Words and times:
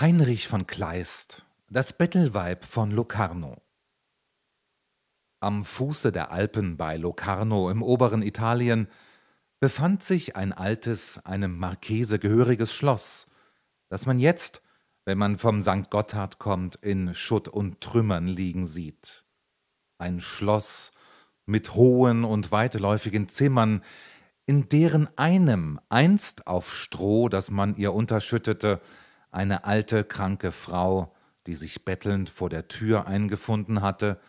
Heinrich 0.00 0.48
von 0.48 0.66
Kleist, 0.66 1.44
das 1.68 1.92
Bettelweib 1.92 2.64
von 2.64 2.90
Locarno. 2.90 3.60
Am 5.40 5.62
Fuße 5.62 6.10
der 6.10 6.30
Alpen 6.30 6.78
bei 6.78 6.96
Locarno 6.96 7.68
im 7.68 7.82
oberen 7.82 8.22
Italien 8.22 8.88
befand 9.58 10.02
sich 10.02 10.36
ein 10.36 10.54
altes, 10.54 11.18
einem 11.26 11.58
Marchese 11.58 12.18
gehöriges 12.18 12.72
Schloss, 12.72 13.26
das 13.90 14.06
man 14.06 14.18
jetzt, 14.18 14.62
wenn 15.04 15.18
man 15.18 15.36
vom 15.36 15.60
St. 15.60 15.90
Gotthard 15.90 16.38
kommt, 16.38 16.76
in 16.76 17.12
Schutt 17.12 17.48
und 17.48 17.82
Trümmern 17.82 18.26
liegen 18.26 18.64
sieht. 18.64 19.26
Ein 19.98 20.20
Schloss 20.20 20.92
mit 21.44 21.74
hohen 21.74 22.24
und 22.24 22.50
weitläufigen 22.50 23.28
Zimmern, 23.28 23.84
in 24.46 24.66
deren 24.70 25.14
einem 25.18 25.78
einst 25.90 26.46
auf 26.46 26.74
Stroh, 26.74 27.28
das 27.28 27.50
man 27.50 27.74
ihr 27.74 27.92
unterschüttete, 27.92 28.80
eine 29.30 29.64
alte, 29.64 30.04
kranke 30.04 30.52
Frau, 30.52 31.14
die 31.46 31.54
sich 31.54 31.84
bettelnd 31.84 32.30
vor 32.30 32.48
der 32.48 32.68
Tür 32.68 33.06
eingefunden 33.06 33.82
hatte, 33.82 34.20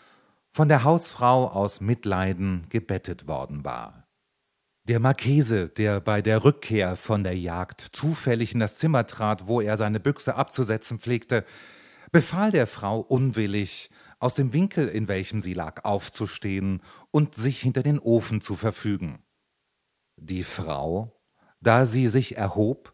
von 0.49 0.67
der 0.67 0.83
Hausfrau 0.83 1.47
aus 1.47 1.81
Mitleiden 1.81 2.63
gebettet 2.69 3.27
worden 3.27 3.63
war. 3.63 4.07
Der 4.85 4.99
Marchese, 4.99 5.69
der 5.69 6.01
bei 6.01 6.21
der 6.21 6.43
Rückkehr 6.43 6.95
von 6.95 7.23
der 7.23 7.37
Jagd 7.37 7.81
zufällig 7.81 8.53
in 8.53 8.59
das 8.59 8.77
Zimmer 8.77 9.05
trat, 9.05 9.47
wo 9.47 9.61
er 9.61 9.77
seine 9.77 9.99
Büchse 9.99 10.35
abzusetzen 10.35 10.99
pflegte, 10.99 11.45
befahl 12.11 12.51
der 12.51 12.67
Frau 12.67 12.99
unwillig, 12.99 13.89
aus 14.19 14.35
dem 14.35 14.53
Winkel, 14.53 14.87
in 14.87 15.07
welchem 15.07 15.41
sie 15.41 15.53
lag, 15.53 15.83
aufzustehen 15.83 16.81
und 17.09 17.33
sich 17.35 17.59
hinter 17.59 17.83
den 17.83 17.99
Ofen 17.99 18.39
zu 18.39 18.55
verfügen. 18.55 19.23
Die 20.17 20.43
Frau, 20.43 21.19
da 21.59 21.85
sie 21.85 22.07
sich 22.07 22.37
erhob, 22.37 22.93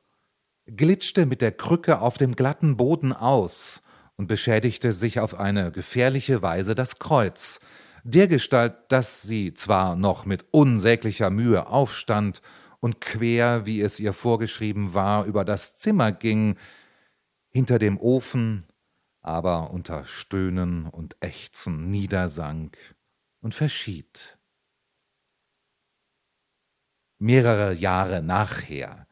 glitschte 0.68 1.26
mit 1.26 1.42
der 1.42 1.52
Krücke 1.52 2.00
auf 2.02 2.18
dem 2.18 2.36
glatten 2.36 2.78
Boden 2.78 3.14
aus 3.14 3.82
und 4.16 4.28
beschädigte 4.28 4.92
sich 4.92 5.20
auf 5.20 5.40
eine 5.40 5.72
gefährliche 5.72 6.42
Weise 6.42 6.76
das 6.76 7.00
Kreuz, 7.00 7.60
dergestalt, 8.04 8.76
dass 8.90 9.22
sie 9.22 9.54
zwar 9.54 9.96
noch 9.96 10.26
mit 10.26 10.46
unsäglicher 10.52 11.30
Mühe 11.30 11.68
aufstand 11.68 12.42
und 12.80 13.02
quer, 13.02 13.66
wie 13.66 13.82
es 13.82 14.00
ihr 14.00 14.14
vorgeschrieben 14.14 14.94
war, 14.94 15.26
über 15.26 15.46
das 15.46 15.76
Zimmer 15.76 16.12
ging, 16.12 16.58
hinter 17.50 17.80
dem 17.80 17.98
Ofen 18.00 18.68
aber 19.28 19.72
unter 19.72 20.06
Stöhnen 20.06 20.88
und 20.88 21.18
Ächzen 21.20 21.90
niedersank 21.90 22.78
und 23.42 23.54
verschied. 23.54 24.40
Mehrere 27.20 27.74
Jahre 27.74 28.22
nachher 28.22 29.07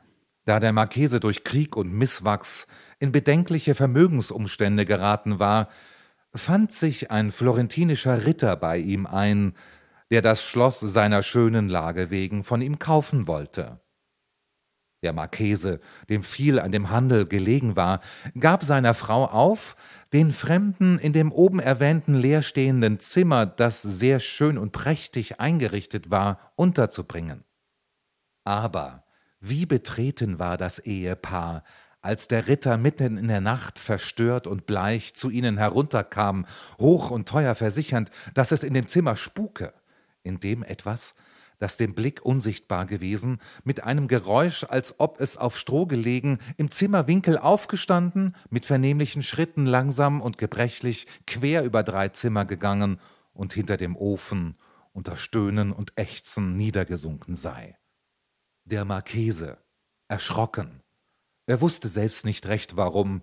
da 0.46 0.60
der 0.60 0.72
Marchese 0.72 1.20
durch 1.20 1.44
Krieg 1.44 1.76
und 1.76 1.92
Misswachs 1.92 2.68
in 3.00 3.12
bedenkliche 3.12 3.76
Vermögensumstände 3.76 4.86
geraten 4.86 5.40
war, 5.40 5.70
fand 6.34 6.72
sich 6.72 7.12
ein 7.12 7.32
florentinischer 7.32 8.26
Ritter 8.26 8.56
bei 8.56 8.78
ihm 8.78 9.06
ein, 9.06 9.56
der 10.12 10.22
das 10.22 10.44
Schloss 10.44 10.80
seiner 10.80 11.24
schönen 11.24 11.68
Lage 11.68 12.10
wegen 12.12 12.44
von 12.44 12.62
ihm 12.62 12.78
kaufen 12.78 13.28
wollte. 13.28 13.80
Der 15.02 15.14
Marchese, 15.14 15.82
dem 16.10 16.24
viel 16.24 16.60
an 16.60 16.72
dem 16.72 16.90
Handel 16.90 17.28
gelegen 17.28 17.76
war, 17.76 18.02
gab 18.40 18.64
seiner 18.64 18.94
Frau 18.94 19.26
auf, 19.26 19.76
den 20.14 20.32
Fremden 20.32 20.98
in 20.98 21.14
dem 21.14 21.32
oben 21.32 21.60
erwähnten 21.60 22.16
leerstehenden 22.16 23.00
Zimmer, 23.00 23.46
das 23.46 23.82
sehr 23.82 24.20
schön 24.20 24.58
und 24.58 24.72
prächtig 24.72 25.40
eingerichtet 25.40 26.10
war, 26.10 26.40
unterzubringen. 26.56 27.44
Aber 28.46 29.05
wie 29.50 29.66
betreten 29.66 30.40
war 30.40 30.58
das 30.58 30.80
Ehepaar, 30.80 31.64
als 32.02 32.28
der 32.28 32.48
Ritter 32.48 32.78
mitten 32.78 33.18
in 33.18 33.28
der 33.28 33.42
Nacht 33.42 33.80
verstört 33.80 34.46
und 34.46 34.66
bleich 34.68 35.16
zu 35.16 35.30
ihnen 35.30 35.58
herunterkam, 35.58 36.46
hoch 36.80 37.10
und 37.10 37.28
teuer 37.28 37.56
versichernd, 37.56 38.12
dass 38.34 38.52
es 38.52 38.64
in 38.64 38.74
dem 38.74 38.88
Zimmer 38.88 39.16
spuke, 39.16 39.74
in 40.22 40.40
dem 40.40 40.62
etwas, 40.64 41.16
das 41.58 41.78
dem 41.78 41.96
Blick 41.96 42.24
unsichtbar 42.24 42.86
gewesen, 42.86 43.40
mit 43.64 43.84
einem 43.84 44.08
Geräusch, 44.08 44.66
als 44.66 45.00
ob 45.00 45.20
es 45.20 45.38
auf 45.38 45.58
Stroh 45.58 45.88
gelegen, 45.88 46.40
im 46.58 46.70
Zimmerwinkel 46.70 47.38
aufgestanden, 47.38 48.36
mit 48.50 48.66
vernehmlichen 48.66 49.24
Schritten 49.24 49.66
langsam 49.66 50.22
und 50.22 50.38
gebrechlich 50.38 51.08
quer 51.26 51.64
über 51.64 51.82
drei 51.82 52.10
Zimmer 52.10 52.46
gegangen 52.46 53.00
und 53.34 53.54
hinter 53.54 53.78
dem 53.78 53.96
Ofen 53.96 54.58
unter 54.94 55.18
Stöhnen 55.18 55.72
und 55.72 55.94
Ächzen 55.98 56.56
niedergesunken 56.56 57.36
sei. 57.36 57.78
Der 58.68 58.84
Marchese, 58.84 59.60
erschrocken, 60.08 60.82
er 61.46 61.62
wusste 61.62 61.88
selbst 61.88 62.26
nicht 62.26 62.48
recht 62.48 62.76
warum, 62.76 63.22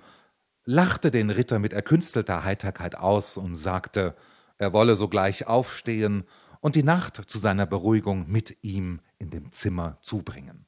lachte 0.64 1.10
den 1.10 1.30
Ritter 1.30 1.58
mit 1.58 1.72
erkünstelter 1.72 2.44
Heiterkeit 2.44 2.94
aus 2.94 3.36
und 3.36 3.56
sagte, 3.56 4.14
er 4.58 4.72
wolle 4.72 4.94
sogleich 4.94 5.48
aufstehen 5.48 6.28
und 6.60 6.76
die 6.76 6.84
Nacht 6.84 7.28
zu 7.28 7.40
seiner 7.40 7.66
Beruhigung 7.66 8.30
mit 8.30 8.56
ihm 8.62 9.00
in 9.18 9.30
dem 9.30 9.50
Zimmer 9.50 9.98
zubringen. 10.00 10.64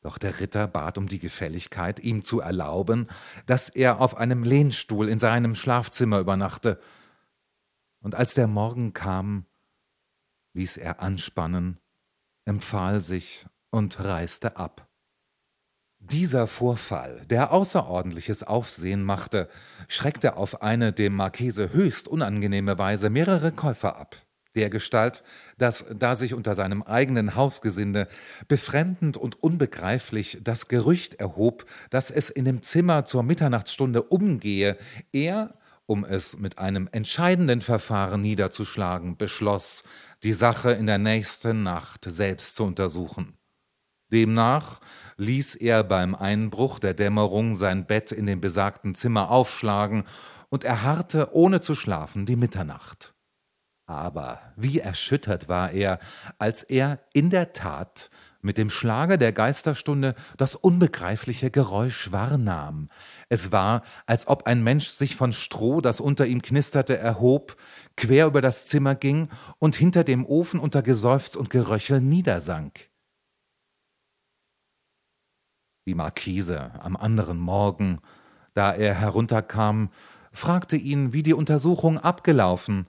Doch 0.00 0.16
der 0.16 0.40
Ritter 0.40 0.66
bat 0.66 0.96
um 0.96 1.06
die 1.06 1.18
Gefälligkeit, 1.18 2.00
ihm 2.00 2.24
zu 2.24 2.40
erlauben, 2.40 3.08
dass 3.44 3.68
er 3.68 4.00
auf 4.00 4.16
einem 4.16 4.42
Lehnstuhl 4.42 5.06
in 5.06 5.18
seinem 5.18 5.54
Schlafzimmer 5.54 6.18
übernachte, 6.18 6.80
und 8.00 8.14
als 8.14 8.32
der 8.32 8.46
Morgen 8.46 8.94
kam, 8.94 9.44
ließ 10.54 10.78
er 10.78 11.00
anspannen 11.00 11.78
empfahl 12.44 13.00
sich 13.00 13.46
und 13.70 14.02
reiste 14.04 14.56
ab. 14.56 14.88
Dieser 15.98 16.46
Vorfall, 16.46 17.22
der 17.30 17.50
außerordentliches 17.50 18.42
Aufsehen 18.42 19.02
machte, 19.02 19.48
schreckte 19.88 20.36
auf 20.36 20.60
eine 20.60 20.92
dem 20.92 21.16
Marchese 21.16 21.72
höchst 21.72 22.08
unangenehme 22.08 22.76
Weise 22.76 23.08
mehrere 23.08 23.52
Käufer 23.52 23.96
ab, 23.96 24.16
dergestalt, 24.54 25.22
dass, 25.56 25.86
da 25.90 26.14
sich 26.14 26.34
unter 26.34 26.54
seinem 26.54 26.82
eigenen 26.82 27.36
Hausgesinde 27.36 28.06
befremdend 28.48 29.16
und 29.16 29.42
unbegreiflich 29.42 30.38
das 30.42 30.68
Gerücht 30.68 31.14
erhob, 31.14 31.64
dass 31.88 32.10
es 32.10 32.28
in 32.28 32.44
dem 32.44 32.62
Zimmer 32.62 33.06
zur 33.06 33.22
Mitternachtsstunde 33.22 34.02
umgehe, 34.02 34.76
er 35.10 35.54
um 35.86 36.04
es 36.04 36.38
mit 36.38 36.58
einem 36.58 36.88
entscheidenden 36.92 37.60
Verfahren 37.60 38.20
niederzuschlagen, 38.20 39.16
beschloss, 39.16 39.84
die 40.22 40.32
Sache 40.32 40.72
in 40.72 40.86
der 40.86 40.98
nächsten 40.98 41.62
Nacht 41.62 42.04
selbst 42.04 42.56
zu 42.56 42.64
untersuchen. 42.64 43.36
Demnach 44.12 44.80
ließ 45.16 45.56
er 45.56 45.82
beim 45.82 46.14
Einbruch 46.14 46.78
der 46.78 46.94
Dämmerung 46.94 47.54
sein 47.54 47.86
Bett 47.86 48.12
in 48.12 48.26
dem 48.26 48.40
besagten 48.40 48.94
Zimmer 48.94 49.30
aufschlagen 49.30 50.04
und 50.50 50.64
erharrte 50.64 51.34
ohne 51.34 51.60
zu 51.60 51.74
schlafen 51.74 52.26
die 52.26 52.36
Mitternacht. 52.36 53.14
Aber 53.86 54.40
wie 54.56 54.78
erschüttert 54.78 55.48
war 55.48 55.72
er, 55.72 55.98
als 56.38 56.62
er 56.62 57.00
in 57.12 57.28
der 57.28 57.52
Tat 57.52 58.10
mit 58.44 58.58
dem 58.58 58.70
Schlage 58.70 59.18
der 59.18 59.32
Geisterstunde 59.32 60.14
das 60.36 60.54
unbegreifliche 60.54 61.50
Geräusch 61.50 62.12
wahrnahm. 62.12 62.88
Es 63.28 63.50
war, 63.50 63.82
als 64.06 64.28
ob 64.28 64.46
ein 64.46 64.62
Mensch 64.62 64.88
sich 64.88 65.16
von 65.16 65.32
Stroh, 65.32 65.80
das 65.80 65.98
unter 66.00 66.26
ihm 66.26 66.42
knisterte, 66.42 66.96
erhob, 66.98 67.56
quer 67.96 68.26
über 68.26 68.42
das 68.42 68.68
Zimmer 68.68 68.94
ging 68.94 69.28
und 69.58 69.76
hinter 69.76 70.04
dem 70.04 70.26
Ofen 70.26 70.60
unter 70.60 70.82
Geseufz 70.82 71.36
und 71.36 71.48
Geröchel 71.48 72.00
niedersank. 72.00 72.90
Die 75.86 75.94
Marquise 75.94 76.72
am 76.80 76.96
anderen 76.96 77.38
Morgen, 77.38 78.00
da 78.52 78.72
er 78.72 78.94
herunterkam, 78.94 79.90
fragte 80.32 80.76
ihn, 80.76 81.12
wie 81.12 81.22
die 81.22 81.34
Untersuchung 81.34 81.98
abgelaufen, 81.98 82.86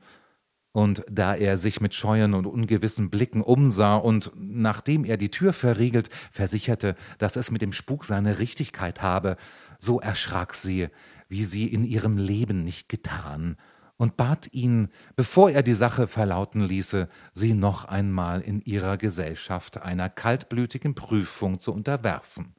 und 0.75 1.06
da 1.09 1.36
er 1.36 1.56
sich 1.56 1.80
mit 1.80 1.94
scheuen 1.94 2.34
und 2.34 2.46
ungewissen 2.46 3.09
Blicken 3.09 3.41
umsah 3.41 3.96
und, 3.96 4.34
nachdem 4.36 5.06
er 5.06 5.16
die 5.16 5.31
Tür 5.31 5.53
verriegelt, 5.53 6.09
versicherte, 6.34 6.97
dass 7.17 7.38
es 7.38 7.49
mit 7.49 7.61
dem 7.61 7.72
Spuk 7.72 8.03
seine 8.03 8.40
Richtigkeit 8.40 9.02
habe, 9.02 9.38
so 9.79 10.02
erschrak 10.02 10.53
sie, 10.53 10.90
wie 11.29 11.46
sie 11.46 11.66
in 11.66 11.85
ihrem 11.85 12.17
Leben 12.17 12.66
nicht 12.66 12.90
getan, 12.90 13.55
und 13.96 14.17
bat 14.17 14.53
ihn, 14.53 14.90
bevor 15.16 15.49
er 15.49 15.64
die 15.64 15.76
Sache 15.76 16.09
verlauten 16.09 16.59
ließe, 16.59 17.08
sie 17.34 17.53
noch 17.53 17.85
einmal 17.85 18.41
in 18.41 18.59
ihrer 18.59 18.97
Gesellschaft 18.97 19.82
einer 19.82 20.09
kaltblütigen 20.09 20.94
Prüfung 20.94 21.61
zu 21.61 21.72
unterwerfen. 21.72 22.53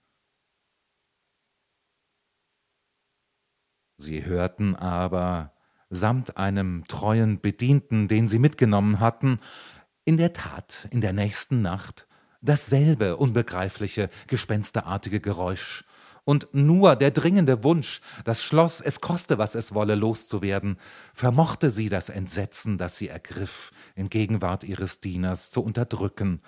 Sie 3.98 4.24
hörten 4.24 4.74
aber, 4.74 5.55
samt 5.90 6.36
einem 6.36 6.84
treuen 6.88 7.40
Bedienten, 7.40 8.08
den 8.08 8.28
sie 8.28 8.38
mitgenommen 8.38 9.00
hatten, 9.00 9.40
in 10.04 10.16
der 10.16 10.32
Tat 10.32 10.88
in 10.90 11.00
der 11.00 11.12
nächsten 11.12 11.62
Nacht 11.62 12.06
dasselbe 12.40 13.16
unbegreifliche, 13.16 14.08
gespensterartige 14.26 15.20
Geräusch, 15.20 15.84
und 16.26 16.48
nur 16.52 16.96
der 16.96 17.12
dringende 17.12 17.62
Wunsch, 17.62 18.00
das 18.24 18.42
Schloss, 18.42 18.80
es 18.80 19.00
koste, 19.00 19.38
was 19.38 19.54
es 19.54 19.74
wolle, 19.74 19.94
loszuwerden, 19.94 20.76
vermochte 21.14 21.70
sie 21.70 21.88
das 21.88 22.08
Entsetzen, 22.08 22.78
das 22.78 22.98
sie 22.98 23.06
ergriff, 23.08 23.70
in 23.94 24.10
Gegenwart 24.10 24.64
ihres 24.64 25.00
Dieners 25.00 25.52
zu 25.52 25.62
unterdrücken 25.62 26.42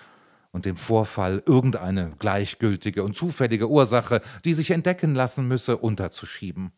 und 0.51 0.65
dem 0.65 0.77
Vorfall 0.77 1.45
irgendeine 1.47 2.13
gleichgültige 2.19 3.05
und 3.05 3.15
zufällige 3.15 3.71
Ursache, 3.71 4.21
die 4.45 4.55
sich 4.55 4.73
entdecken 4.73 5.15
lassen 5.15 5.47
müsse, 5.47 5.77
unterzuschieben. 5.77 6.73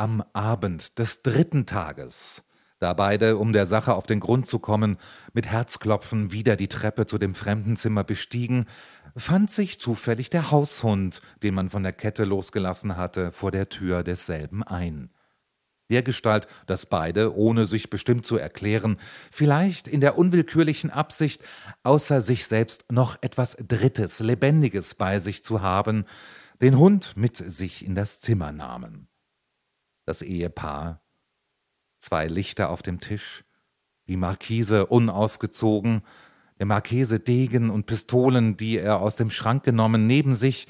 Am 0.00 0.24
Abend 0.32 0.98
des 0.98 1.20
dritten 1.20 1.66
Tages, 1.66 2.42
da 2.78 2.94
beide, 2.94 3.36
um 3.36 3.52
der 3.52 3.66
Sache 3.66 3.92
auf 3.92 4.06
den 4.06 4.18
Grund 4.18 4.46
zu 4.46 4.58
kommen, 4.58 4.96
mit 5.34 5.46
Herzklopfen 5.46 6.32
wieder 6.32 6.56
die 6.56 6.68
Treppe 6.68 7.04
zu 7.04 7.18
dem 7.18 7.34
Fremdenzimmer 7.34 8.02
bestiegen, 8.02 8.64
fand 9.14 9.50
sich 9.50 9.78
zufällig 9.78 10.30
der 10.30 10.50
Haushund, 10.50 11.20
den 11.42 11.52
man 11.52 11.68
von 11.68 11.82
der 11.82 11.92
Kette 11.92 12.24
losgelassen 12.24 12.96
hatte, 12.96 13.30
vor 13.30 13.50
der 13.50 13.68
Tür 13.68 14.02
desselben 14.02 14.62
ein 14.62 15.10
dergestalt, 15.90 16.46
dass 16.66 16.86
beide, 16.86 17.36
ohne 17.36 17.66
sich 17.66 17.90
bestimmt 17.90 18.24
zu 18.24 18.38
erklären, 18.38 18.96
vielleicht 19.30 19.86
in 19.86 20.00
der 20.00 20.16
unwillkürlichen 20.16 20.90
Absicht, 20.90 21.42
außer 21.82 22.22
sich 22.22 22.46
selbst 22.46 22.90
noch 22.90 23.18
etwas 23.20 23.56
Drittes, 23.56 24.20
Lebendiges 24.20 24.94
bei 24.94 25.18
sich 25.18 25.44
zu 25.44 25.60
haben, 25.60 26.06
den 26.62 26.78
Hund 26.78 27.16
mit 27.16 27.36
sich 27.36 27.84
in 27.84 27.96
das 27.96 28.20
Zimmer 28.20 28.52
nahmen. 28.52 29.09
Das 30.10 30.22
Ehepaar, 30.22 31.04
zwei 32.00 32.26
Lichter 32.26 32.70
auf 32.70 32.82
dem 32.82 32.98
Tisch, 32.98 33.44
die 34.08 34.16
Markise 34.16 34.86
unausgezogen, 34.86 36.02
der 36.58 36.66
Marchese 36.66 37.20
Degen 37.20 37.70
und 37.70 37.86
Pistolen, 37.86 38.56
die 38.56 38.76
er 38.78 39.02
aus 39.02 39.14
dem 39.14 39.30
Schrank 39.30 39.62
genommen, 39.62 40.08
neben 40.08 40.34
sich, 40.34 40.66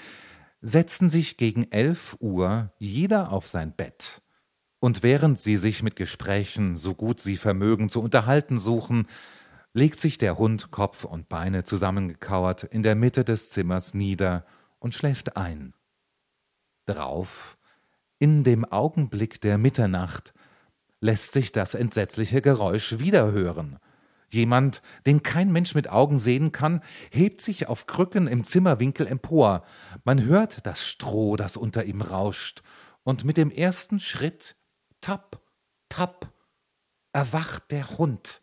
setzten 0.61 1.09
sich 1.09 1.39
gegen 1.39 1.73
elf 1.73 2.19
Uhr 2.21 2.75
jeder 2.77 3.33
auf 3.33 3.47
sein 3.47 3.73
Bett 3.75 4.21
und 4.79 5.03
während 5.03 5.39
sie 5.39 5.57
sich 5.57 5.83
mit 5.83 5.97
Gesprächen, 5.97 6.77
so 6.77 6.95
gut 6.95 7.19
sie 7.19 7.39
vermögen, 7.39 7.89
zu 7.89 8.03
unterhalten 8.03 8.59
suchen, 8.59 9.07
legt 9.73 10.01
sich 10.01 10.19
der 10.19 10.37
Hund 10.37 10.71
Kopf 10.71 11.05
und 11.05 11.31
Beine 11.31 11.65
zusammengekauert 11.65 12.65
in 12.65 12.83
der 12.83 12.95
Mitte 12.95 13.25
des 13.25 13.49
Zimmers 13.49 13.95
nieder 13.95 14.45
und 14.81 14.95
schläft 14.95 15.39
ein. 15.39 15.73
Drauf, 16.85 17.57
in 18.21 18.45
dem 18.45 18.65
Augenblick 18.65 19.41
der 19.41 19.59
Mitternacht, 19.59 20.33
lässt 21.01 21.33
sich 21.33 21.51
das 21.51 21.75
entsetzliche 21.75 22.43
Geräusch 22.43 22.99
wieder 22.99 23.33
hören. 23.33 23.79
Jemand, 24.33 24.83
den 25.07 25.25
kein 25.25 25.51
Mensch 25.51 25.75
mit 25.75 25.89
Augen 25.89 26.19
sehen 26.19 26.53
kann, 26.53 26.83
hebt 27.11 27.41
sich 27.41 27.67
auf 27.67 27.87
Krücken 27.87 28.29
im 28.29 28.45
Zimmerwinkel 28.45 29.07
empor. 29.07 29.65
Man 30.05 30.25
hört 30.25 30.65
das 30.67 30.87
Stroh, 30.87 31.35
das 31.35 31.57
unter 31.57 31.85
ihm 31.85 32.03
rauscht, 32.03 32.63
und 33.03 33.25
mit 33.25 33.37
dem 33.37 33.51
ersten 33.51 33.99
Schritt 33.99 34.55
Tapp, 35.01 35.41
tapp, 35.89 36.31
erwacht 37.13 37.71
der 37.71 37.89
Hund, 37.99 38.43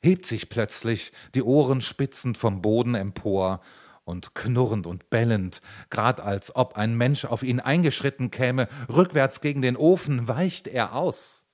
hebt 0.00 0.24
sich 0.24 0.48
plötzlich, 0.48 1.12
die 1.34 1.42
Ohren 1.42 1.80
spitzend 1.80 2.38
vom 2.38 2.62
Boden 2.62 2.94
empor, 2.94 3.60
und 4.06 4.34
knurrend 4.34 4.86
und 4.86 5.10
bellend, 5.10 5.60
grad 5.90 6.20
als 6.20 6.54
ob 6.56 6.76
ein 6.76 6.96
Mensch 6.96 7.26
auf 7.26 7.42
ihn 7.42 7.60
eingeschritten 7.60 8.30
käme, 8.30 8.68
rückwärts 8.88 9.42
gegen 9.42 9.60
den 9.60 9.76
Ofen, 9.76 10.28
weicht 10.28 10.68
er 10.68 10.94
aus. 10.94 11.44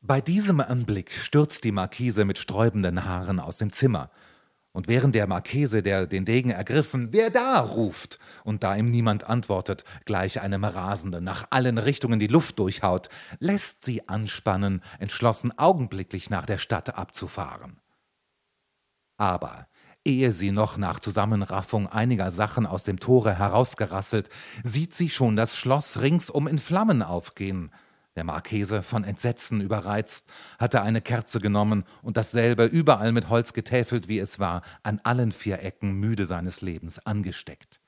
Bei 0.00 0.20
diesem 0.20 0.60
Anblick 0.60 1.12
stürzt 1.12 1.62
die 1.64 1.72
Markise 1.72 2.24
mit 2.24 2.38
sträubenden 2.38 3.04
Haaren 3.04 3.38
aus 3.38 3.58
dem 3.58 3.72
Zimmer 3.72 4.10
und 4.72 4.86
während 4.86 5.14
der 5.14 5.26
Marchese, 5.26 5.82
der 5.82 6.06
den 6.06 6.24
Degen 6.24 6.50
ergriffen, 6.50 7.12
wer 7.12 7.30
da 7.30 7.58
ruft, 7.60 8.18
und 8.44 8.62
da 8.62 8.76
ihm 8.76 8.90
niemand 8.90 9.24
antwortet, 9.24 9.84
gleich 10.04 10.40
einem 10.40 10.64
Rasenden 10.64 11.24
nach 11.24 11.48
allen 11.50 11.78
Richtungen 11.78 12.20
die 12.20 12.28
Luft 12.28 12.58
durchhaut, 12.58 13.08
lässt 13.40 13.84
sie 13.84 14.08
anspannen, 14.08 14.82
entschlossen 14.98 15.56
augenblicklich 15.58 16.30
nach 16.30 16.46
der 16.46 16.58
Stadt 16.58 16.96
abzufahren. 16.96 17.80
Aber 19.16 19.66
ehe 20.04 20.32
sie 20.32 20.50
noch 20.50 20.76
nach 20.76 21.00
Zusammenraffung 21.00 21.86
einiger 21.86 22.30
Sachen 22.30 22.66
aus 22.66 22.84
dem 22.84 23.00
Tore 23.00 23.38
herausgerasselt, 23.38 24.30
sieht 24.62 24.94
sie 24.94 25.08
schon 25.08 25.36
das 25.36 25.56
Schloss 25.56 26.00
ringsum 26.00 26.46
in 26.46 26.58
Flammen 26.58 27.02
aufgehen, 27.02 27.70
der 28.18 28.24
Marchese, 28.24 28.82
von 28.82 29.04
Entsetzen 29.04 29.60
überreizt, 29.60 30.28
hatte 30.58 30.82
eine 30.82 31.00
Kerze 31.00 31.38
genommen 31.38 31.84
und 32.02 32.16
dasselbe, 32.16 32.64
überall 32.64 33.12
mit 33.12 33.28
Holz 33.28 33.52
getäfelt 33.52 34.08
wie 34.08 34.18
es 34.18 34.40
war, 34.40 34.62
an 34.82 35.00
allen 35.04 35.30
vier 35.30 35.62
Ecken 35.62 35.92
müde 35.92 36.26
seines 36.26 36.60
Lebens 36.60 36.98
angesteckt. 36.98 37.80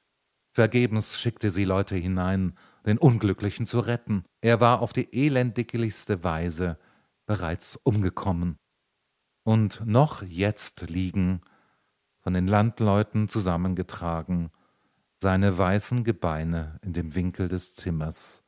Vergebens 0.52 1.20
schickte 1.20 1.50
sie 1.50 1.64
Leute 1.64 1.96
hinein, 1.96 2.54
den 2.86 2.96
Unglücklichen 2.96 3.66
zu 3.66 3.80
retten. 3.80 4.22
Er 4.40 4.60
war 4.60 4.82
auf 4.82 4.92
die 4.92 5.12
elendiglichste 5.12 6.22
Weise 6.22 6.78
bereits 7.26 7.74
umgekommen. 7.82 8.56
Und 9.42 9.84
noch 9.84 10.22
jetzt 10.22 10.82
liegen, 10.82 11.40
von 12.20 12.34
den 12.34 12.46
Landleuten 12.46 13.28
zusammengetragen, 13.28 14.50
seine 15.18 15.56
weißen 15.56 16.04
Gebeine 16.04 16.78
in 16.82 16.92
dem 16.92 17.14
Winkel 17.14 17.48
des 17.48 17.74
Zimmers, 17.74 18.44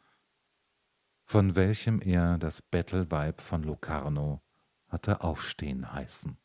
von 1.25 1.55
welchem 1.55 2.01
er 2.01 2.39
das 2.39 2.63
Bettelweib 2.63 3.41
von 3.41 3.63
Locarno 3.63 4.43
hatte 4.89 5.23
aufstehen 5.23 5.93
heißen. 5.93 6.37